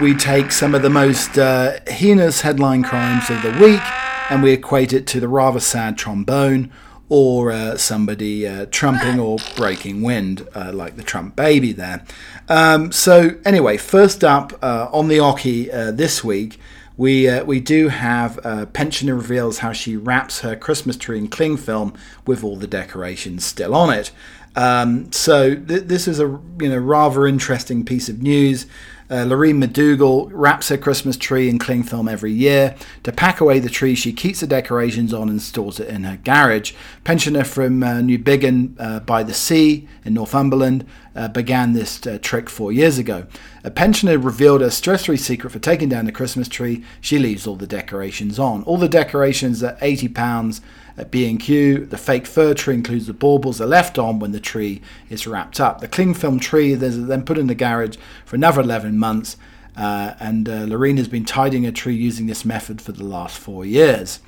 [0.01, 3.83] We take some of the most uh, heinous headline crimes of the week
[4.31, 6.73] and we equate it to the rather sad trombone
[7.09, 12.05] or uh, somebody uh, trumping or breaking wind, uh, like the Trump baby there.
[12.49, 16.61] Um, so, anyway, first up uh, on the oche uh, this week,
[17.01, 18.39] we, uh, we do have
[18.75, 21.95] Pensioner reveals how she wraps her Christmas tree in cling film
[22.27, 24.11] with all the decorations still on it.
[24.57, 28.67] Um, so th- this is a you know rather interesting piece of news.
[29.11, 32.77] Uh, Lorene McDougall wraps her Christmas tree in cling film every year.
[33.03, 36.17] To pack away the tree, she keeps the decorations on and stores it in her
[36.17, 36.75] garage.
[37.03, 40.87] Pensioner from uh, Newbiggin uh, by the Sea in Northumberland
[41.17, 43.27] uh, began this uh, trick four years ago.
[43.65, 46.85] A pensioner revealed a stress-free secret for taking down the Christmas tree.
[47.01, 48.63] She leaves all the decorations on.
[48.63, 50.61] All the decorations are £80
[51.01, 54.83] at B&Q, the fake fir tree includes the baubles are left on when the tree
[55.09, 55.81] is wrapped up.
[55.81, 57.97] The cling film tree is then put in the garage
[58.27, 59.39] for another 11 months,
[59.77, 63.39] uh, and uh, Lorene has been tidying a tree using this method for the last
[63.39, 64.21] four years.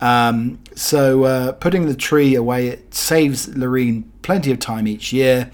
[0.00, 5.50] Um, so uh, putting the tree away it saves Lorene plenty of time each year,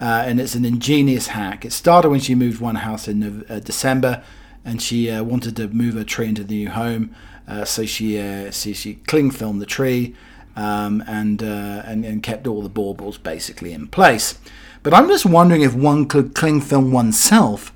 [0.00, 1.66] uh, and it's an ingenious hack.
[1.66, 4.24] It started when she moved one house in uh, December,
[4.64, 7.14] and she uh, wanted to move her tree into the new home.
[7.46, 10.14] Uh, so she, uh, she she cling filmed the tree
[10.56, 14.38] um, and, uh, and and kept all the baubles basically in place.
[14.82, 17.72] But I'm just wondering if one could cling film oneself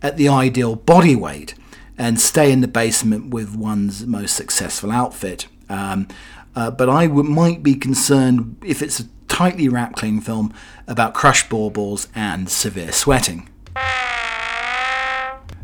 [0.00, 1.54] at the ideal body weight
[1.98, 5.46] and stay in the basement with one's most successful outfit.
[5.68, 6.08] Um,
[6.54, 10.52] uh, but I w- might be concerned if it's a tightly wrapped cling film
[10.86, 13.48] about crushed baubles and severe sweating.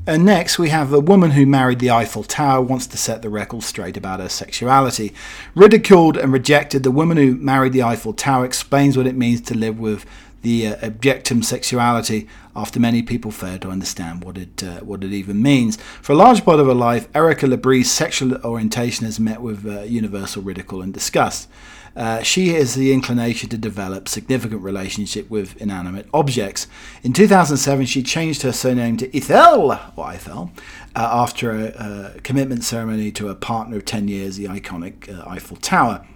[0.09, 3.29] And next, we have a woman who married the Eiffel Tower wants to set the
[3.29, 5.13] record straight about her sexuality.
[5.55, 9.55] Ridiculed and rejected, the woman who married the Eiffel Tower explains what it means to
[9.55, 10.07] live with
[10.41, 15.13] the uh, objectum sexuality after many people fail to understand what it uh, what it
[15.13, 15.77] even means.
[16.01, 19.83] For a large part of her life, Erika LaBrie's sexual orientation has met with uh,
[19.83, 21.51] universal ridicule and disgust.
[21.97, 26.67] Uh, she has the inclination to develop significant relationship with inanimate objects.
[27.03, 30.53] In 2007, she changed her surname to Ethel, or Eiffel,
[30.95, 35.29] uh, after a, a, commitment ceremony to a partner of 10 years, the iconic uh,
[35.29, 36.07] Eiffel Tower.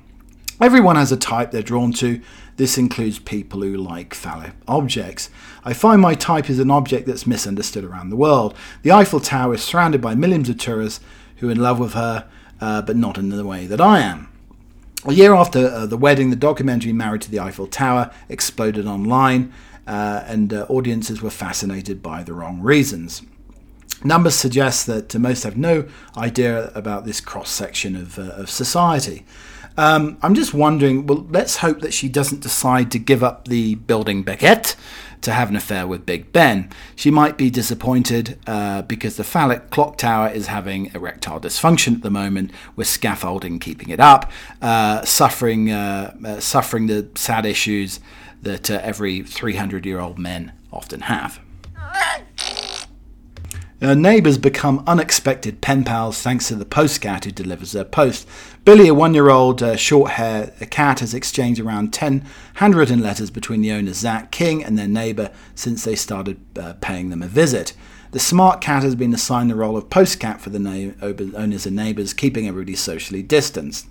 [0.61, 2.21] Everyone has a type they're drawn to.
[2.57, 5.31] This includes people who like phallic objects.
[5.65, 8.55] I find my type is an object that's misunderstood around the world.
[8.83, 11.01] The Eiffel Tower is surrounded by millions of tourists
[11.37, 12.29] who are in love with her,
[12.61, 14.32] uh, but not in the way that I am.
[15.05, 19.53] A year after uh, the wedding, the documentary Married to the Eiffel Tower exploded online,
[19.85, 23.23] uh, and uh, audiences were fascinated by the wrong reasons.
[24.05, 29.27] Numbers suggest that most have no idea about this cross section of, uh, of society.
[29.77, 33.75] Um, I'm just wondering, well, let's hope that she doesn't decide to give up the
[33.75, 34.77] building baguette
[35.23, 36.71] to have an affair with Big Ben.
[36.95, 42.03] She might be disappointed uh, because the phallic clock tower is having erectile dysfunction at
[42.03, 48.01] the moment, with scaffolding keeping it up, uh, suffering uh, uh suffering the sad issues
[48.43, 51.41] that uh, every 300 year old men often have.
[53.83, 58.29] Her neighbours become unexpected pen pals thanks to the post cat who delivers their post.
[58.65, 62.25] Billy, a one year old uh, short hair cat, has exchanged around 10
[62.55, 67.11] handwritten letters between the owners Zach King and their neighbour since they started uh, paying
[67.11, 67.73] them a visit.
[68.13, 71.67] The smart cat has been assigned the role of post cat for the na- owners
[71.67, 73.89] and neighbours, keeping everybody socially distanced.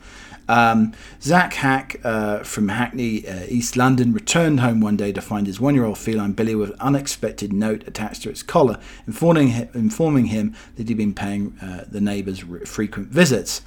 [0.52, 0.91] Um,
[1.22, 5.62] Zach Hack uh, from Hackney, uh, East London, returned home one day to find his
[5.62, 8.78] one year old feline Billy with an unexpected note attached to its collar,
[9.08, 13.62] informing him, informing him that he'd been paying uh, the neighbours frequent visits.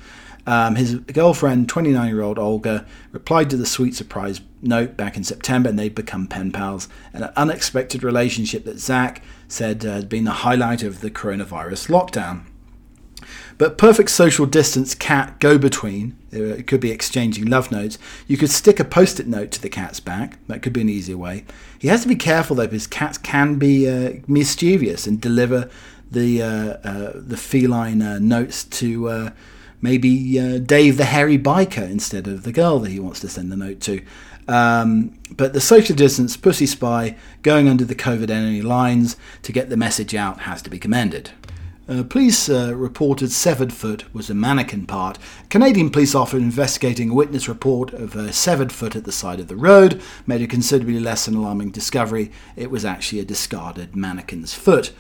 [0.47, 5.25] Um, his girlfriend, 29 year old Olga, replied to the sweet surprise note back in
[5.25, 6.91] September and they'd become pen pals.
[7.15, 12.45] An unexpected relationship that Zach said uh, had been the highlight of the coronavirus lockdown.
[13.57, 17.99] But perfect social distance cat go between, uh, it could be exchanging love notes.
[18.27, 20.39] You could stick a post it note to the cat's back.
[20.49, 21.45] That could be an easier way.
[21.79, 25.71] He has to be careful though, because cats can be uh, mischievous and deliver
[26.11, 29.31] the, uh, uh, the feline uh, notes to uh,
[29.81, 33.57] maybe Dave the hairy biker instead of the girl that he wants to send the
[33.57, 34.03] note to.
[34.47, 39.71] Um, but the social distance pussy spy going under the COVID enemy lines to get
[39.71, 41.31] the message out has to be commended.
[41.87, 45.19] Uh, police uh, reported severed foot was a mannequin part.
[45.51, 49.49] Canadian police officer investigating a witness report of a severed foot at the side of
[49.49, 52.33] the road made a considerably less alarming discovery.
[52.57, 54.93] It was actually a discarded mannequin's foot.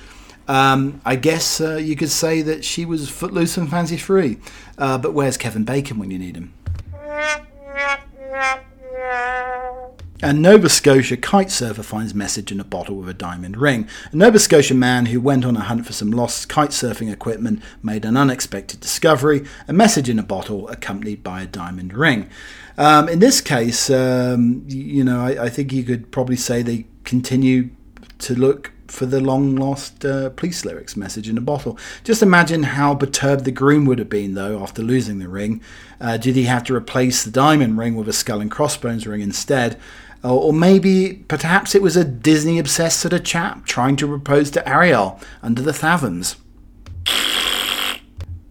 [0.46, 4.36] Um, I guess uh, you could say that she was footloose and fancy free.
[4.76, 6.52] Uh, but where's Kevin Bacon when you need him?
[10.22, 13.88] A Nova Scotia kite surfer finds message in a bottle with a diamond ring.
[14.12, 17.60] A Nova Scotia man who went on a hunt for some lost kite surfing equipment
[17.82, 22.30] made an unexpected discovery a message in a bottle accompanied by a diamond ring.
[22.78, 26.86] Um, in this case, um, you know, I, I think you could probably say they
[27.02, 27.70] continue
[28.20, 31.78] to look for the long lost uh, police lyrics message in a bottle.
[32.04, 35.60] Just imagine how perturbed the groom would have been, though, after losing the ring.
[36.00, 39.20] Uh, did he have to replace the diamond ring with a skull and crossbones ring
[39.20, 39.80] instead?
[40.24, 44.66] Or, maybe, perhaps it was a Disney obsessed sort of chap trying to propose to
[44.66, 46.36] Ariel under the Fathoms.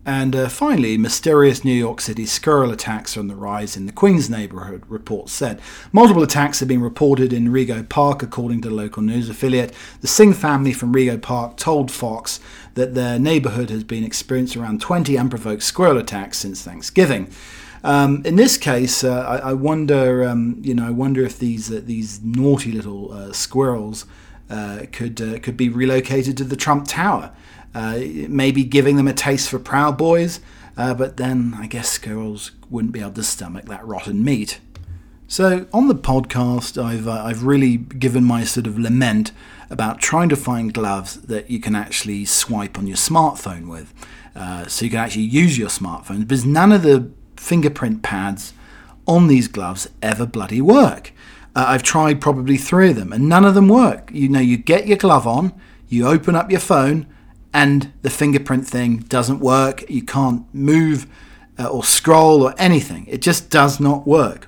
[0.05, 3.93] And uh, finally, mysterious New York City squirrel attacks are on the rise in the
[3.93, 5.61] Queens neighborhood, reports said.
[5.93, 9.74] Multiple attacks have been reported in Rego Park, according to the local news affiliate.
[10.01, 12.41] The Singh family from Rego Park told Fox
[12.74, 17.32] that their neighborhood has been experiencing around 20 unprovoked squirrel attacks since Thanksgiving.
[17.84, 21.69] Um, in this case, uh, I, I, wonder, um, you know, I wonder if these
[21.69, 24.05] uh, these naughty little uh, squirrels
[24.49, 27.31] uh, could uh, could be relocated to the Trump Tower.
[27.75, 30.39] Maybe giving them a taste for Proud Boys,
[30.75, 34.59] but then I guess squirrels wouldn't be able to stomach that rotten meat.
[35.27, 39.31] So on the podcast, I've uh, I've really given my sort of lament
[39.69, 43.93] about trying to find gloves that you can actually swipe on your smartphone with,
[44.36, 46.19] uh, so you can actually use your smartphone.
[46.19, 47.09] Because none of the
[47.43, 48.53] fingerprint pads
[49.05, 51.11] on these gloves ever bloody work.
[51.55, 54.09] Uh, I've tried probably three of them, and none of them work.
[54.11, 55.53] You know, you get your glove on,
[55.89, 57.05] you open up your phone,
[57.53, 59.87] and the fingerprint thing doesn't work.
[59.89, 61.05] You can't move
[61.59, 63.05] uh, or scroll or anything.
[63.07, 64.47] It just does not work.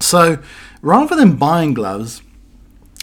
[0.00, 0.38] So
[0.80, 2.22] rather than buying gloves,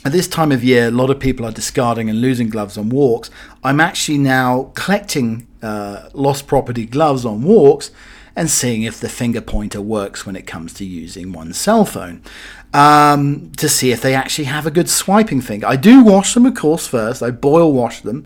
[0.06, 2.90] at this time of year, a lot of people are discarding and losing gloves on
[2.90, 3.30] walks.
[3.64, 7.92] I'm actually now collecting uh, lost property gloves on walks
[8.36, 12.22] and seeing if the finger pointer works when it comes to using one's cell phone
[12.74, 15.68] um, to see if they actually have a good swiping finger.
[15.68, 17.22] I do wash them, of course, first.
[17.22, 18.26] I boil wash them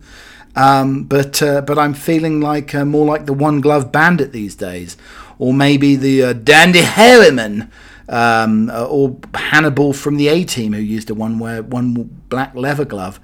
[0.57, 4.55] um, but uh, but I'm feeling like uh, more like the one glove bandit these
[4.55, 4.97] days,
[5.37, 7.71] or maybe the uh, Dandy Highwayman,
[8.09, 11.93] um, uh, or Hannibal from the A Team who used a one wear one
[12.29, 13.19] black leather glove.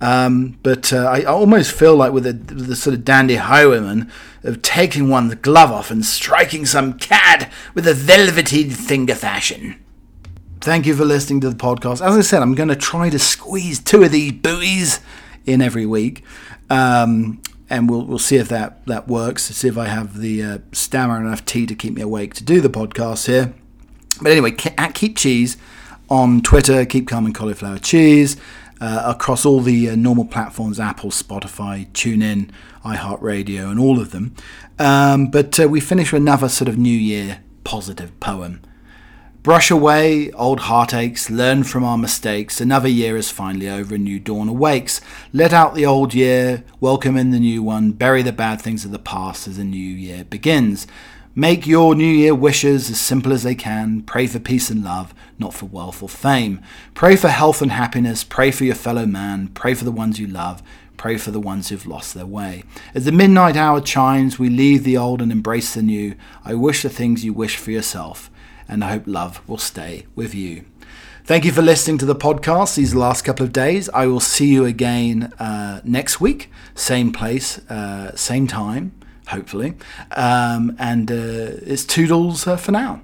[0.00, 4.10] Um, but uh, I almost feel like with the, the sort of dandy highwayman
[4.44, 9.82] of taking one's glove off and striking some cad with a velvety finger fashion.
[10.60, 12.04] Thank you for listening to the podcast.
[12.04, 15.00] As I said, I'm going to try to squeeze two of these buoys
[15.46, 16.24] in every week.
[16.70, 17.40] Um,
[17.70, 19.44] and we'll we'll see if that that works.
[19.44, 22.60] See if I have the uh, stamina enough tea to keep me awake to do
[22.60, 23.52] the podcast here.
[24.22, 25.56] But anyway, at Keep Cheese
[26.08, 28.36] on Twitter, keep calm and cauliflower cheese
[28.80, 32.50] uh, across all the uh, normal platforms: Apple, Spotify, TuneIn,
[32.84, 34.34] iHeartRadio, and all of them.
[34.78, 38.60] Um, but uh, we finish with another sort of New Year positive poem.
[39.42, 42.60] Brush away old heartaches, learn from our mistakes.
[42.60, 45.00] Another year is finally over, a new dawn awakes.
[45.32, 48.90] Let out the old year, welcome in the new one, bury the bad things of
[48.90, 50.86] the past as the new year begins.
[51.38, 54.02] Make your New Year wishes as simple as they can.
[54.02, 56.60] Pray for peace and love, not for wealth or fame.
[56.94, 58.24] Pray for health and happiness.
[58.24, 59.46] Pray for your fellow man.
[59.54, 60.64] Pray for the ones you love.
[60.96, 62.64] Pray for the ones who've lost their way.
[62.92, 66.16] As the midnight hour chimes, we leave the old and embrace the new.
[66.44, 68.32] I wish the things you wish for yourself
[68.66, 70.64] and I hope love will stay with you.
[71.24, 73.88] Thank you for listening to the podcast these last couple of days.
[73.90, 78.90] I will see you again uh, next week, same place, uh, same time,
[79.28, 79.74] hopefully.
[80.16, 81.14] Um, and uh,
[81.62, 83.02] it's toodles uh, for now.